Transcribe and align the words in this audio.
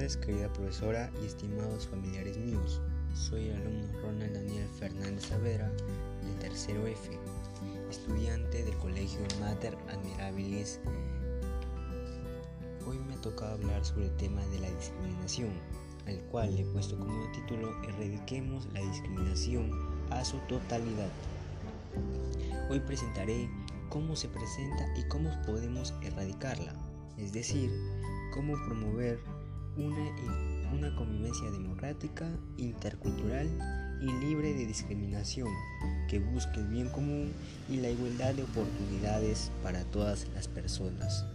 tardes, 0.00 0.16
querida 0.16 0.50
profesora 0.52 1.10
y 1.22 1.26
estimados 1.26 1.86
familiares 1.86 2.38
míos. 2.38 2.80
Soy 3.14 3.48
el 3.48 3.56
alumno 3.56 3.86
Ronald 4.00 4.32
Daniel 4.32 4.66
Fernández 4.78 5.26
Saavedra, 5.26 5.68
de 5.68 6.32
tercero 6.40 6.86
F, 6.86 7.18
estudiante 7.90 8.64
del 8.64 8.74
Colegio 8.78 9.20
Mater 9.40 9.76
Admirabilis. 9.90 10.80
Hoy 12.86 12.98
me 12.98 13.16
toca 13.18 13.52
hablar 13.52 13.84
sobre 13.84 14.06
el 14.06 14.16
tema 14.16 14.42
de 14.46 14.60
la 14.60 14.70
discriminación, 14.70 15.50
al 16.06 16.18
cual 16.30 16.58
he 16.58 16.64
puesto 16.64 16.98
como 16.98 17.30
título 17.32 17.70
Erradiquemos 17.84 18.66
la 18.72 18.80
discriminación 18.80 19.70
a 20.08 20.24
su 20.24 20.38
totalidad. 20.48 21.10
Hoy 22.70 22.80
presentaré 22.80 23.50
cómo 23.90 24.16
se 24.16 24.28
presenta 24.28 24.86
y 24.96 25.06
cómo 25.08 25.30
podemos 25.44 25.92
erradicarla, 26.02 26.74
es 27.18 27.34
decir, 27.34 27.70
cómo 28.32 28.54
promover 28.64 29.20
una, 29.80 30.14
una 30.72 30.94
convivencia 30.96 31.50
democrática, 31.50 32.28
intercultural 32.56 33.48
y 34.00 34.12
libre 34.24 34.54
de 34.54 34.66
discriminación 34.66 35.48
que 36.08 36.18
busque 36.18 36.60
el 36.60 36.68
bien 36.68 36.88
común 36.88 37.32
y 37.68 37.76
la 37.76 37.90
igualdad 37.90 38.34
de 38.34 38.42
oportunidades 38.44 39.50
para 39.62 39.84
todas 39.84 40.26
las 40.34 40.48
personas. 40.48 41.26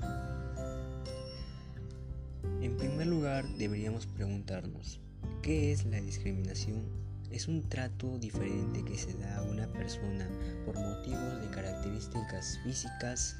En 2.61 2.75
primer 2.77 3.07
lugar, 3.07 3.47
deberíamos 3.57 4.07
preguntarnos, 4.07 4.99
¿qué 5.41 5.71
es 5.71 5.85
la 5.85 6.01
discriminación? 6.01 6.83
Es 7.31 7.47
un 7.47 7.61
trato 7.69 8.17
diferente 8.17 8.83
que 8.83 8.97
se 8.97 9.13
da 9.13 9.37
a 9.37 9.43
una 9.43 9.67
persona 9.67 10.27
por 10.65 10.75
motivos 10.75 11.41
de 11.41 11.49
características 11.51 12.59
físicas, 12.63 13.35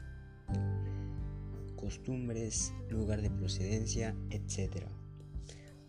costumbres, 1.76 2.74
lugar 2.90 3.22
de 3.22 3.30
procedencia, 3.30 4.16
etc. 4.30 4.86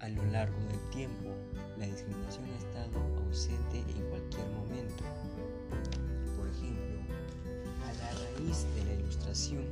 A 0.01 0.09
lo 0.09 0.25
largo 0.27 0.59
del 0.69 0.81
tiempo, 0.91 1.31
la 1.79 1.87
discriminación 1.87 2.45
ha 2.51 2.57
estado 2.59 3.01
ausente 3.25 3.79
en 3.79 4.09
cualquier 4.11 4.47
momento. 4.49 5.05
Por 6.37 6.47
ejemplo, 6.49 7.01
a 7.83 7.93
la 7.95 8.11
raíz 8.13 8.67
de 8.75 8.85
la 8.85 8.93
ilustración, 9.01 9.65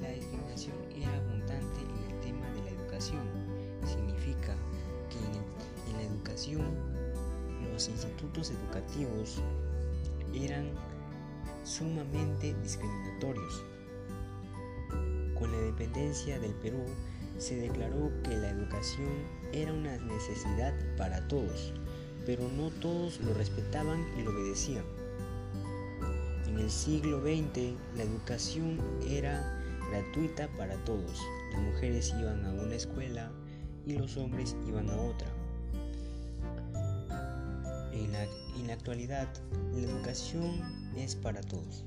la 0.00 0.10
discriminación 0.10 0.76
era 0.94 1.16
abundante 1.16 1.80
en 1.80 2.12
el 2.12 2.20
tema 2.20 2.48
de 2.50 2.62
la 2.62 2.70
educación. 2.70 3.22
Significa 3.84 4.54
que 5.10 5.18
en, 5.18 5.90
en 5.90 5.96
la 5.96 6.02
educación 6.14 6.64
los 7.72 7.88
institutos 7.88 8.52
educativos 8.52 9.42
eran 10.32 10.70
sumamente 11.64 12.54
discriminatorios 12.62 13.64
con 15.36 15.50
la 15.50 15.58
independencia 15.58 16.38
del 16.38 16.54
Perú, 16.54 16.84
se 17.38 17.56
declaró 17.56 18.10
que 18.22 18.36
la 18.36 18.50
educación 18.50 19.10
era 19.52 19.72
una 19.72 19.96
necesidad 19.98 20.72
para 20.96 21.26
todos, 21.28 21.72
pero 22.26 22.48
no 22.48 22.70
todos 22.80 23.20
lo 23.20 23.34
respetaban 23.34 24.04
y 24.18 24.22
lo 24.22 24.30
obedecían. 24.30 24.84
En 26.46 26.58
el 26.58 26.70
siglo 26.70 27.20
XX, 27.20 27.74
la 27.96 28.04
educación 28.04 28.78
era 29.08 29.60
gratuita 29.90 30.48
para 30.56 30.76
todos. 30.84 31.20
Las 31.52 31.62
mujeres 31.62 32.14
iban 32.18 32.44
a 32.44 32.52
una 32.52 32.74
escuela 32.74 33.30
y 33.86 33.94
los 33.94 34.16
hombres 34.16 34.56
iban 34.66 34.88
a 34.88 34.96
otra. 34.96 35.28
En 37.92 38.12
la, 38.12 38.24
en 38.56 38.66
la 38.66 38.74
actualidad, 38.74 39.28
la 39.72 39.80
educación 39.80 40.62
es 40.96 41.14
para 41.14 41.40
todos, 41.40 41.84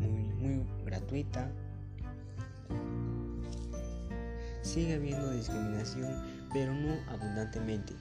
muy, 0.00 0.22
muy 0.34 0.66
gratuita 0.84 1.50
Sigue 4.62 4.94
habiendo 4.94 5.30
discriminación, 5.30 6.10
pero 6.52 6.72
no 6.72 6.96
abundantemente. 7.10 7.94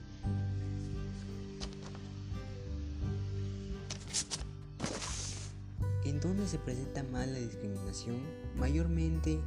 ¿En 6.06 6.20
dónde 6.20 6.48
se 6.48 6.60
presenta 6.60 7.04
más 7.04 7.28
la 7.28 7.40
discriminación? 7.40 8.22
Mayormente 8.56 9.40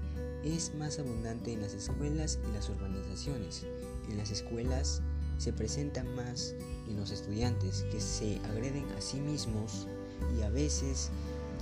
es 0.45 0.75
más 0.75 0.99
abundante 0.99 1.53
en 1.53 1.63
las 1.63 1.75
escuelas 1.75 2.39
y 2.49 2.53
las 2.53 2.69
urbanizaciones. 2.69 3.65
En 4.11 4.19
las 4.19 4.31
escuelas 4.31 5.01
se 5.39 5.53
presenta 5.53 6.05
más 6.05 6.55
en 6.89 6.97
los 6.97 7.11
estudiantes 7.11 7.85
que 7.91 8.01
se 8.01 8.39
agreden 8.47 8.85
a 8.97 9.01
sí 9.01 9.21
mismos 9.21 9.89
y 10.39 10.43
a 10.43 10.51
veces 10.51 11.11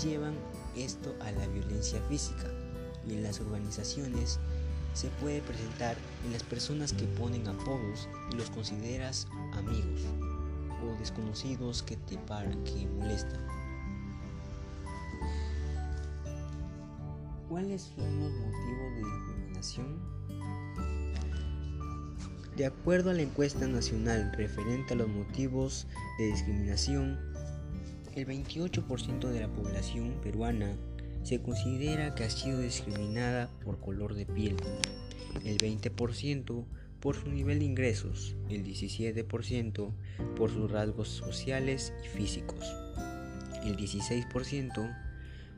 llevan 0.03 0.35
esto 0.77 1.15
a 1.21 1.31
la 1.33 1.47
violencia 1.47 2.01
física. 2.09 2.51
Y 3.07 3.15
en 3.15 3.23
las 3.23 3.41
urbanizaciones 3.41 4.39
se 4.95 5.09
puede 5.09 5.41
presentar 5.43 5.97
en 6.25 6.33
las 6.33 6.43
personas 6.43 6.93
que 6.93 7.05
ponen 7.05 7.47
apodos 7.49 8.09
y 8.31 8.37
los 8.37 8.51
consideras 8.51 9.27
amigos 9.55 10.03
o 10.83 10.99
desconocidos 10.99 11.83
que 11.83 11.97
te 11.97 12.19
paran, 12.19 12.63
que 12.65 12.87
molestan. 12.87 13.41
¿Cuáles 17.49 17.93
son 17.97 18.21
los 18.21 18.33
motivos 18.33 18.95
de 18.95 19.03
discriminación? 19.03 20.01
De 22.57 22.67
acuerdo 22.67 23.11
a 23.11 23.15
la 23.15 23.23
encuesta 23.23 23.67
nacional 23.67 24.33
referente 24.37 24.95
a 24.95 24.97
los 24.97 25.09
motivos 25.09 25.87
de 26.19 26.27
discriminación, 26.27 27.19
el 28.15 28.27
28% 28.27 29.29
de 29.29 29.41
la 29.41 29.49
población 29.49 30.15
peruana 30.23 30.77
se 31.23 31.41
considera 31.41 32.15
que 32.15 32.25
ha 32.25 32.31
sido 32.31 32.61
discriminada 32.61 33.49
por 33.65 33.79
color 33.81 34.15
de 34.15 34.27
piel, 34.27 34.57
el 35.45 35.59
20% 35.59 36.65
por 37.01 37.17
su 37.17 37.29
nivel 37.31 37.61
de 37.61 37.65
ingresos, 37.65 38.37
el 38.49 38.65
17% 38.65 39.93
por 40.37 40.51
sus 40.51 40.71
rasgos 40.71 41.09
sociales 41.09 41.93
y 42.05 42.09
físicos, 42.09 42.65
el 43.65 43.77
16% 43.77 44.97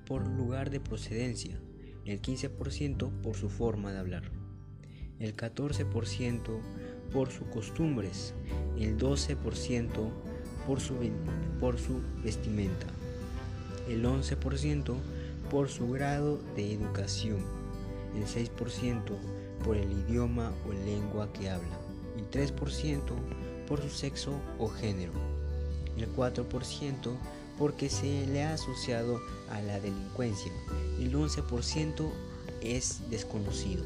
por 0.07 0.27
lugar 0.27 0.71
de 0.71 0.81
procedencia, 0.81 1.59
el 2.05 2.21
15% 2.21 3.11
por 3.23 3.37
su 3.37 3.49
forma 3.49 3.93
de 3.93 3.99
hablar, 3.99 4.31
el 5.19 5.35
14% 5.35 6.61
por 7.13 7.31
sus 7.31 7.47
costumbres, 7.49 8.35
el 8.79 8.99
12% 8.99 10.11
por 10.67 10.81
su, 10.81 10.95
por 11.61 11.79
su 11.79 12.01
vestimenta, 12.23 12.87
el 13.89 14.05
11% 14.05 14.97
por 15.51 15.69
su 15.69 15.91
grado 15.91 16.39
de 16.57 16.73
educación, 16.73 17.39
el 18.17 18.27
6% 18.27 19.01
por 19.65 19.77
el 19.77 19.91
idioma 19.91 20.53
o 20.69 20.73
lengua 20.73 21.33
que 21.33 21.51
habla, 21.51 21.79
el 22.17 22.31
3% 22.31 23.01
por 23.67 23.81
su 23.83 23.89
sexo 23.89 24.33
o 24.59 24.69
género, 24.69 25.13
el 25.97 26.15
4% 26.15 27.17
porque 27.59 27.89
se 27.89 28.27
le 28.27 28.43
ha 28.45 28.55
asociado 28.55 29.21
a 29.51 29.61
la 29.61 29.81
delincuencia, 29.81 30.53
el 30.99 31.13
11% 31.15 32.11
es 32.61 33.01
desconocido. 33.11 33.85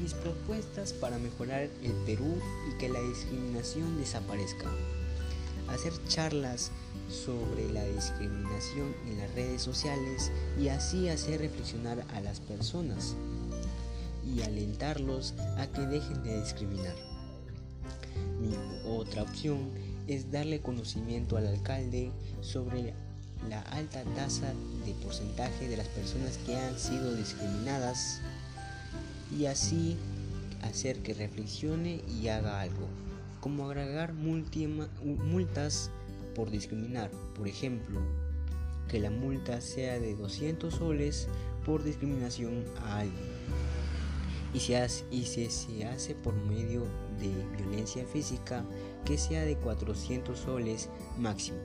Mis 0.00 0.14
propuestas 0.14 0.94
para 0.94 1.18
mejorar 1.18 1.68
el 1.82 1.92
Perú 2.06 2.40
y 2.70 2.78
que 2.78 2.88
la 2.88 3.00
discriminación 3.02 3.98
desaparezca. 3.98 4.66
Hacer 5.68 5.92
charlas 6.08 6.72
sobre 7.08 7.70
la 7.72 7.84
discriminación 7.84 8.94
en 9.08 9.18
las 9.18 9.34
redes 9.34 9.62
sociales 9.62 10.30
y 10.60 10.68
así 10.68 11.08
hacer 11.08 11.40
reflexionar 11.40 12.04
a 12.14 12.20
las 12.20 12.40
personas 12.40 13.16
y 14.24 14.42
alentarlos 14.42 15.34
a 15.58 15.66
que 15.66 15.82
dejen 15.82 16.22
de 16.22 16.40
discriminar. 16.40 16.94
Mi 18.40 18.54
otra 18.86 19.22
opción 19.22 19.70
es 20.06 20.30
darle 20.30 20.60
conocimiento 20.60 21.36
al 21.36 21.46
alcalde 21.46 22.10
sobre 22.40 22.94
la 23.48 23.60
alta 23.62 24.02
tasa 24.16 24.52
de 24.84 24.92
porcentaje 24.94 25.68
de 25.68 25.76
las 25.76 25.88
personas 25.88 26.38
que 26.38 26.56
han 26.56 26.78
sido 26.78 27.14
discriminadas 27.14 28.20
y 29.36 29.46
así 29.46 29.96
hacer 30.62 30.98
que 31.02 31.14
reflexione 31.14 32.02
y 32.20 32.28
haga 32.28 32.60
algo, 32.60 32.86
como 33.40 33.66
agregar 33.66 34.12
multas 34.12 35.90
por 36.40 36.50
discriminar. 36.50 37.10
Por 37.36 37.46
ejemplo, 37.48 38.00
que 38.88 38.98
la 38.98 39.10
multa 39.10 39.60
sea 39.60 40.00
de 40.00 40.14
200 40.14 40.72
soles 40.72 41.28
por 41.66 41.84
discriminación 41.84 42.64
a 42.82 43.00
alguien. 43.00 43.28
Y, 44.54 44.60
si 44.60 45.50
se 45.50 45.84
hace 45.84 46.14
por 46.14 46.34
medio 46.34 46.86
de 47.20 47.30
violencia 47.58 48.06
física, 48.06 48.64
que 49.04 49.18
sea 49.18 49.44
de 49.44 49.56
400 49.56 50.38
soles 50.38 50.88
máximo. 51.18 51.58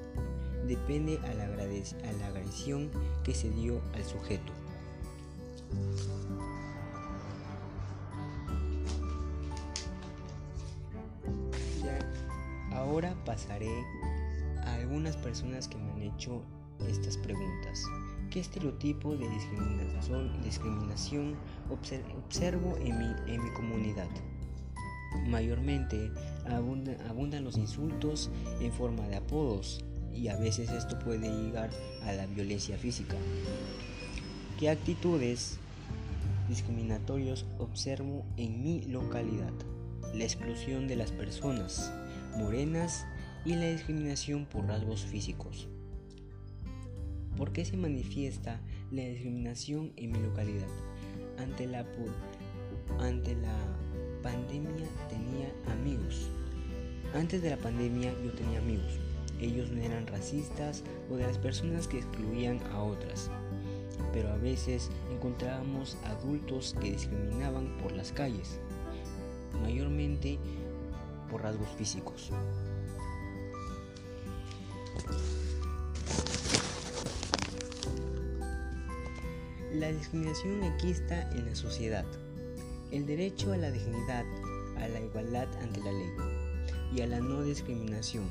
Depende 0.67 1.19
a 1.19 1.33
la 1.33 2.27
agresión 2.27 2.91
que 3.23 3.33
se 3.33 3.49
dio 3.51 3.81
al 3.93 4.03
sujeto. 4.03 4.51
ahora 12.85 13.15
pasaré 13.25 13.83
algunas 14.85 15.17
personas 15.17 15.67
que 15.67 15.77
me 15.77 15.91
han 15.91 16.01
hecho 16.03 16.43
estas 16.87 17.17
preguntas. 17.17 17.83
¿Qué 18.29 18.39
estereotipo 18.39 19.15
de 19.15 19.27
discriminación, 20.43 21.35
observo 21.71 22.77
en 22.77 22.99
mi, 22.99 23.49
comunidad? 23.55 24.07
Mayormente 25.27 26.11
abundan 26.45 27.43
los 27.43 27.57
insultos 27.57 28.29
en 28.59 28.71
forma 28.71 29.07
de 29.07 29.15
apodos 29.15 29.83
y 30.13 30.27
a 30.27 30.35
veces 30.35 30.69
esto 30.69 30.99
puede 30.99 31.31
llegar 31.31 31.71
a 32.03 32.11
la 32.11 32.27
violencia 32.27 32.77
física. 32.77 33.15
¿Qué 34.59 34.69
actitudes 34.69 35.57
discriminatorias 36.47 37.45
observo 37.57 38.23
en 38.37 38.61
mi 38.61 38.83
localidad? 38.83 39.53
La 40.13 40.25
exclusión 40.25 40.87
de 40.87 40.95
las 40.95 41.11
personas 41.11 41.91
morenas 42.37 43.07
y 43.45 43.53
la 43.53 43.69
discriminación 43.69 44.45
por 44.45 44.65
rasgos 44.65 45.05
físicos. 45.05 45.67
¿Por 47.37 47.53
qué 47.53 47.63
se 47.63 47.77
manifiesta 47.77 48.59
la 48.91 49.03
discriminación 49.03 49.93
en 49.97 50.11
mi 50.11 50.19
localidad? 50.19 50.67
Ante 51.37 51.67
la, 51.67 51.83
la 51.83 53.57
pandemia 54.23 54.87
tenía 55.09 55.53
amigos. 55.71 56.29
Antes 57.13 57.43
de 57.43 57.51
la 57.51 57.57
pandemia 57.57 58.11
yo 58.23 58.31
tenía 58.31 58.59
amigos. 58.59 58.99
Ellos 59.39 59.69
no 59.69 59.81
eran 59.81 60.07
racistas 60.07 60.83
o 61.11 61.17
de 61.17 61.27
las 61.27 61.37
personas 61.37 61.87
que 61.87 61.99
excluían 61.99 62.59
a 62.71 62.81
otras. 62.81 63.29
Pero 64.11 64.31
a 64.31 64.37
veces 64.37 64.89
encontrábamos 65.13 65.97
adultos 66.05 66.75
que 66.81 66.93
discriminaban 66.93 67.77
por 67.77 67.91
las 67.91 68.11
calles, 68.11 68.59
mayormente 69.61 70.39
por 71.29 71.43
rasgos 71.43 71.69
físicos. 71.77 72.31
La 79.79 79.91
discriminación 79.91 80.63
está 80.63 81.29
en 81.31 81.47
la 81.47 81.55
sociedad. 81.55 82.05
El 82.91 83.05
derecho 83.05 83.51
a 83.51 83.57
la 83.57 83.71
dignidad, 83.71 84.23
a 84.77 84.87
la 84.87 85.01
igualdad 85.01 85.49
ante 85.61 85.81
la 85.81 85.91
ley 85.91 86.11
y 86.95 87.01
a 87.01 87.07
la 87.07 87.19
no 87.19 87.43
discriminación. 87.43 88.23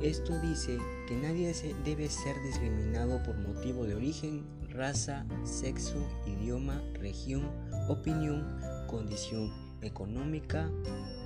Esto 0.00 0.40
dice 0.40 0.78
que 1.06 1.14
nadie 1.16 1.52
debe 1.84 2.08
ser 2.08 2.40
discriminado 2.42 3.22
por 3.22 3.36
motivo 3.36 3.84
de 3.84 3.96
origen, 3.96 4.46
raza, 4.70 5.26
sexo, 5.44 6.08
idioma, 6.26 6.82
región, 6.94 7.50
opinión, 7.90 8.58
condición 8.86 9.52
económica 9.82 10.70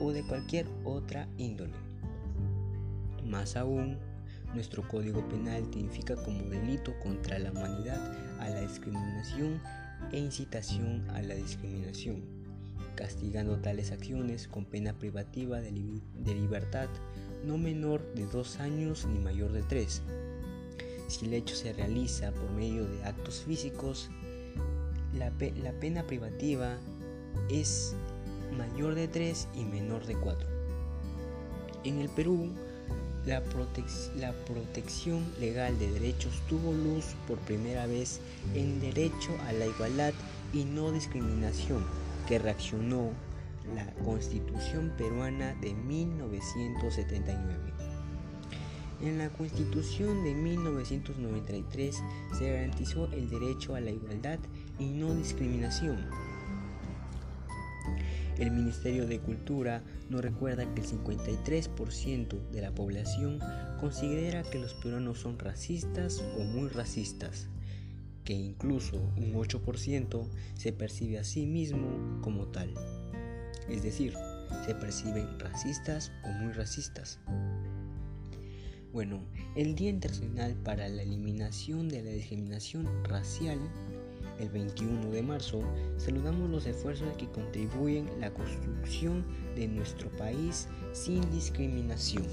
o 0.00 0.10
de 0.10 0.26
cualquier 0.26 0.66
otra 0.82 1.28
índole. 1.38 1.74
Más 3.24 3.56
aún, 3.56 3.96
nuestro 4.54 4.88
Código 4.88 5.28
Penal 5.28 5.70
tipifica 5.70 6.16
como 6.16 6.42
delito 6.50 6.98
contra 6.98 7.38
la 7.38 7.52
humanidad 7.52 8.29
a 8.40 8.48
la 8.48 8.60
discriminación 8.60 9.60
e 10.12 10.18
incitación 10.18 11.08
a 11.10 11.22
la 11.22 11.34
discriminación, 11.34 12.22
castigando 12.96 13.58
tales 13.58 13.92
acciones 13.92 14.48
con 14.48 14.64
pena 14.64 14.94
privativa 14.94 15.60
de, 15.60 15.70
libertad 15.70 16.88
no 17.44 17.56
menor 17.56 18.02
de 18.14 18.26
dos 18.26 18.58
años 18.60 19.06
ni 19.06 19.18
mayor 19.18 19.52
de 19.52 19.62
tres. 19.62 20.02
Si 21.08 21.26
el 21.26 21.34
hecho 21.34 21.54
se 21.54 21.72
realiza 21.72 22.32
por 22.32 22.50
medio 22.50 22.86
de 22.86 23.04
actos 23.04 23.42
físicos, 23.42 24.10
la, 25.14 25.30
pena 25.80 26.06
privativa 26.06 26.76
es 27.50 27.94
mayor 28.56 28.94
de 28.94 29.08
tres 29.08 29.48
y 29.54 29.64
menor 29.64 30.06
de 30.06 30.14
cuatro. 30.14 30.48
En 31.84 31.98
el 31.98 32.08
Perú, 32.10 32.50
la, 33.26 33.42
protección 34.46 35.24
legal 35.38 35.78
de 35.78 35.90
derechos 35.90 36.32
tuvo 36.48 36.72
luz 36.72 37.04
por 37.26 37.38
primera 37.38 37.86
vez 37.86 38.20
en 38.54 38.80
Derecho 38.80 39.36
a 39.46 39.52
la 39.52 39.66
Igualdad 39.66 40.12
y 40.52 40.64
No 40.64 40.90
Discriminación, 40.90 41.84
que 42.26 42.38
reaccionó 42.38 43.10
la 43.74 43.86
Constitución 44.04 44.92
peruana 44.96 45.54
de 45.60 45.74
1979. 45.74 47.72
En 49.02 49.18
la 49.18 49.30
Constitución 49.30 50.24
de 50.24 50.34
1993 50.34 52.02
se 52.38 52.52
garantizó 52.52 53.06
el 53.12 53.30
derecho 53.30 53.74
a 53.74 53.80
la 53.80 53.90
igualdad 53.90 54.38
y 54.78 54.88
no 54.88 55.14
discriminación 55.14 56.06
el 58.40 58.50
Ministerio 58.50 59.06
de 59.06 59.20
Cultura 59.20 59.82
nos 60.08 60.22
recuerda 60.22 60.64
que 60.74 60.80
el 60.80 60.86
53% 60.86 62.50
de 62.50 62.60
la 62.62 62.74
población 62.74 63.38
considera 63.78 64.42
que 64.42 64.58
los 64.58 64.72
peruanos 64.74 65.20
son 65.20 65.38
racistas 65.38 66.24
o 66.38 66.44
muy 66.44 66.68
racistas, 66.70 67.48
que 68.24 68.32
incluso 68.32 68.96
un 69.18 69.34
8% 69.34 70.26
se 70.54 70.72
percibe 70.72 71.18
a 71.18 71.24
sí 71.24 71.44
mismo 71.44 72.20
como 72.22 72.46
tal. 72.46 72.72
Es 73.68 73.82
decir, 73.82 74.14
se 74.64 74.74
perciben 74.74 75.38
racistas 75.38 76.10
o 76.24 76.28
muy 76.28 76.52
racistas. 76.52 77.18
Bueno, 78.90 79.22
el 79.54 79.74
Día 79.74 79.90
Internacional 79.90 80.56
para 80.64 80.88
la 80.88 81.02
Eliminación 81.02 81.90
de 81.90 82.02
la 82.02 82.10
Discriminación 82.10 82.88
Racial 83.04 83.58
el 84.40 84.48
21 84.48 85.10
de 85.10 85.22
marzo, 85.22 85.62
saludamos 85.98 86.48
los 86.48 86.66
esfuerzos 86.66 87.14
que 87.16 87.28
contribuyen 87.28 88.08
a 88.08 88.16
la 88.16 88.30
construcción 88.32 89.24
de 89.54 89.68
nuestro 89.68 90.08
país 90.10 90.66
sin 90.92 91.30
discriminación. 91.30 92.26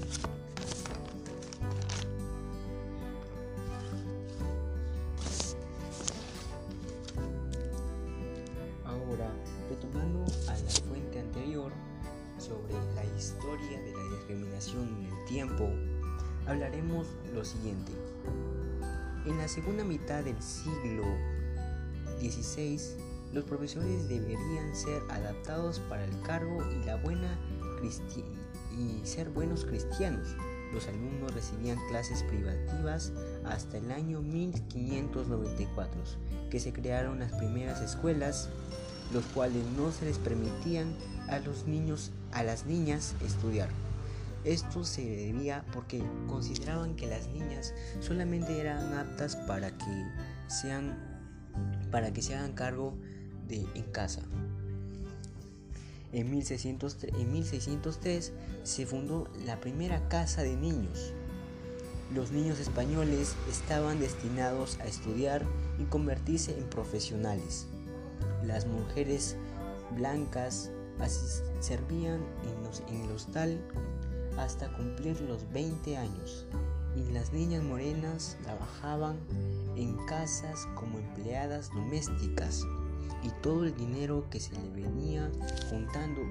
Ahora, 8.84 9.30
retomando 9.68 10.24
a 10.48 10.52
la 10.52 10.70
fuente 10.88 11.20
anterior 11.20 11.72
sobre 12.38 12.72
la 12.94 13.04
historia 13.16 13.80
de 13.80 13.92
la 13.92 14.16
discriminación 14.16 14.88
en 14.88 15.12
el 15.12 15.24
tiempo, 15.26 15.68
hablaremos 16.46 17.06
lo 17.34 17.44
siguiente. 17.44 17.92
En 19.26 19.36
la 19.36 19.46
segunda 19.46 19.84
mitad 19.84 20.24
del 20.24 20.40
siglo 20.40 21.04
16. 22.20 22.96
Los 23.32 23.44
profesores 23.44 24.08
deberían 24.08 24.74
ser 24.74 25.02
adaptados 25.10 25.80
para 25.88 26.04
el 26.04 26.20
cargo 26.22 26.58
y 26.70 26.84
la 26.84 26.96
buena 26.96 27.38
y 28.76 29.06
ser 29.06 29.30
buenos 29.30 29.64
cristianos. 29.64 30.28
Los 30.72 30.86
alumnos 30.86 31.34
recibían 31.34 31.78
clases 31.88 32.22
privativas 32.24 33.12
hasta 33.44 33.78
el 33.78 33.90
año 33.90 34.20
1594, 34.20 36.00
que 36.50 36.60
se 36.60 36.72
crearon 36.72 37.20
las 37.20 37.32
primeras 37.32 37.80
escuelas, 37.80 38.48
los 39.12 39.24
cuales 39.26 39.64
no 39.76 39.90
se 39.92 40.04
les 40.04 40.18
permitían 40.18 40.94
a 41.28 41.38
los 41.38 41.66
niños, 41.66 42.10
a 42.32 42.42
las 42.42 42.66
niñas 42.66 43.14
estudiar. 43.24 43.68
Esto 44.44 44.84
se 44.84 45.04
debía 45.04 45.64
porque 45.72 46.02
consideraban 46.28 46.94
que 46.96 47.06
las 47.06 47.26
niñas 47.28 47.74
solamente 48.00 48.60
eran 48.60 48.92
aptas 48.94 49.36
para 49.36 49.76
que 49.76 50.06
sean 50.48 51.17
para 51.90 52.12
que 52.12 52.22
se 52.22 52.34
hagan 52.34 52.52
cargo 52.52 52.94
de 53.46 53.66
en 53.74 53.84
casa. 53.92 54.22
En 56.12 56.30
1603, 56.30 57.14
en 57.14 57.32
1603 57.32 58.32
se 58.62 58.86
fundó 58.86 59.28
la 59.44 59.60
primera 59.60 60.08
casa 60.08 60.42
de 60.42 60.56
niños. 60.56 61.12
Los 62.14 62.32
niños 62.32 62.58
españoles 62.58 63.34
estaban 63.50 64.00
destinados 64.00 64.78
a 64.80 64.86
estudiar 64.86 65.44
y 65.78 65.84
convertirse 65.84 66.58
en 66.58 66.64
profesionales. 66.70 67.66
Las 68.42 68.66
mujeres 68.66 69.36
blancas 69.94 70.70
servían 71.60 72.20
en, 72.88 73.02
el 73.02 73.10
hostal 73.12 73.60
hasta 74.38 74.72
cumplir 74.72 75.20
los 75.20 75.50
20 75.52 75.96
años 75.96 76.46
y 76.96 77.12
las 77.12 77.32
niñas 77.32 77.62
morenas 77.62 78.36
trabajaban 78.42 79.16
en 79.78 79.96
casas 80.06 80.66
como 80.74 80.98
empleadas 80.98 81.70
domésticas 81.72 82.66
y 83.22 83.30
todo 83.42 83.64
el 83.64 83.76
dinero 83.76 84.28
que 84.28 84.40
se 84.40 84.52
le 84.60 84.70
venía 84.70 85.30
juntando 85.70 86.22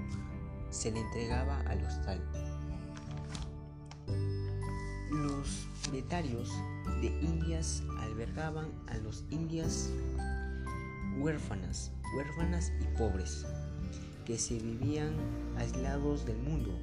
se 0.70 0.92
le 0.92 1.00
entregaba 1.00 1.62
al 1.62 1.84
hostal. 1.86 2.22
Los 5.10 5.68
propietarios 5.82 6.52
de 7.02 7.08
indias 7.08 7.84
albergaban 8.00 8.68
a 8.88 8.98
los 8.98 9.24
indias 9.30 9.90
huérfanas, 11.18 11.92
huérfanas 12.18 12.74
y 12.82 12.98
pobres, 12.98 13.46
que 14.26 14.38
se 14.38 14.60
vivían 14.60 15.14
aislados 15.58 16.26
del 16.26 16.38
mundo. 16.40 16.78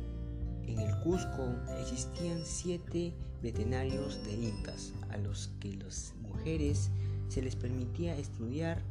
En 0.66 0.80
el 0.80 0.98
Cusco 1.00 1.54
existían 1.78 2.40
siete 2.42 3.12
veterinarios 3.42 4.24
de 4.24 4.32
incas 4.32 4.94
a 5.10 5.18
los 5.18 5.50
que 5.60 5.73
se 6.44 7.40
les 7.40 7.56
permitía 7.56 8.14
estudiar 8.18 8.82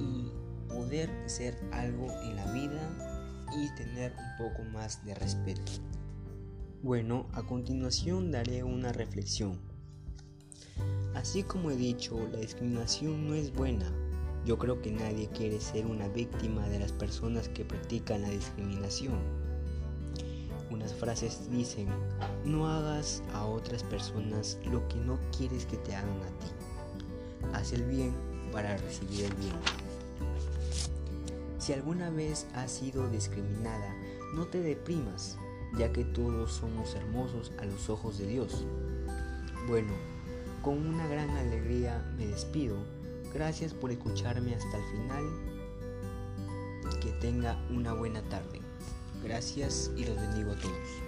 y 0.00 0.32
poder 0.68 1.08
ser 1.26 1.56
algo 1.72 2.10
en 2.22 2.34
la 2.34 2.50
vida 2.52 2.90
y 3.56 3.72
tener 3.76 4.12
un 4.12 4.48
poco 4.48 4.64
más 4.64 5.04
de 5.04 5.14
respeto. 5.14 5.72
Bueno, 6.82 7.26
a 7.32 7.44
continuación 7.44 8.32
daré 8.32 8.64
una 8.64 8.92
reflexión. 8.92 9.60
Así 11.14 11.44
como 11.44 11.70
he 11.70 11.76
dicho, 11.76 12.18
la 12.32 12.40
discriminación 12.40 13.28
no 13.28 13.34
es 13.34 13.54
buena. 13.54 13.86
Yo 14.44 14.58
creo 14.58 14.82
que 14.82 14.90
nadie 14.90 15.28
quiere 15.28 15.60
ser 15.60 15.86
una 15.86 16.08
víctima 16.08 16.68
de 16.68 16.80
las 16.80 16.90
personas 16.92 17.48
que 17.48 17.64
practican 17.64 18.22
la 18.22 18.30
discriminación. 18.30 19.46
Unas 20.70 20.92
frases 20.92 21.48
dicen, 21.50 21.86
no 22.44 22.68
hagas 22.68 23.22
a 23.32 23.46
otras 23.46 23.84
personas 23.84 24.58
lo 24.70 24.86
que 24.88 24.96
no 24.96 25.18
quieres 25.36 25.64
que 25.64 25.76
te 25.78 25.94
hagan 25.94 26.20
a 26.22 26.38
ti. 26.40 26.55
Haz 27.52 27.72
el 27.72 27.84
bien 27.84 28.12
para 28.52 28.76
recibir 28.76 29.24
el 29.24 29.34
bien. 29.34 29.54
Si 31.58 31.72
alguna 31.72 32.10
vez 32.10 32.46
has 32.54 32.70
sido 32.70 33.08
discriminada, 33.08 33.94
no 34.34 34.46
te 34.46 34.60
deprimas, 34.60 35.36
ya 35.76 35.92
que 35.92 36.04
todos 36.04 36.52
somos 36.52 36.94
hermosos 36.94 37.52
a 37.58 37.64
los 37.64 37.90
ojos 37.90 38.18
de 38.18 38.26
Dios. 38.26 38.64
Bueno, 39.66 39.92
con 40.62 40.86
una 40.86 41.06
gran 41.08 41.30
alegría 41.30 42.04
me 42.16 42.26
despido. 42.26 42.76
Gracias 43.34 43.74
por 43.74 43.90
escucharme 43.90 44.54
hasta 44.54 44.76
el 44.76 44.84
final. 44.84 45.24
Que 47.00 47.10
tenga 47.20 47.56
una 47.70 47.92
buena 47.92 48.22
tarde. 48.28 48.60
Gracias 49.22 49.90
y 49.96 50.04
los 50.04 50.16
bendigo 50.16 50.52
a 50.52 50.56
todos. 50.56 51.05